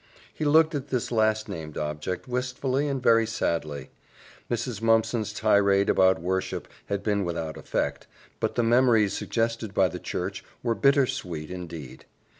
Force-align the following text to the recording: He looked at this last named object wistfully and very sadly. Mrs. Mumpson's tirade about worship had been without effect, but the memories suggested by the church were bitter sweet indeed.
He 0.33 0.45
looked 0.45 0.73
at 0.73 0.87
this 0.87 1.11
last 1.11 1.47
named 1.47 1.77
object 1.77 2.27
wistfully 2.27 2.87
and 2.87 3.03
very 3.03 3.27
sadly. 3.27 3.91
Mrs. 4.49 4.81
Mumpson's 4.81 5.31
tirade 5.31 5.91
about 5.91 6.19
worship 6.19 6.67
had 6.87 7.03
been 7.03 7.23
without 7.23 7.55
effect, 7.55 8.07
but 8.39 8.55
the 8.55 8.63
memories 8.63 9.13
suggested 9.13 9.75
by 9.75 9.89
the 9.89 9.99
church 9.99 10.43
were 10.63 10.73
bitter 10.73 11.05
sweet 11.05 11.51
indeed. 11.51 12.05